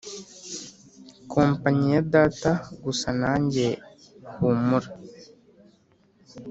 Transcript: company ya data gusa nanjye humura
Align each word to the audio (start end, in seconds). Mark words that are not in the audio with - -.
company 1.33 1.83
ya 1.95 2.01
data 2.13 2.51
gusa 2.83 3.07
nanjye 3.21 3.67
humura 4.35 4.89